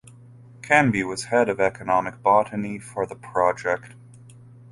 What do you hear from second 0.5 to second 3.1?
Canby was head of Economic Botany for